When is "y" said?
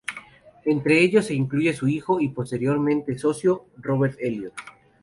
2.21-2.29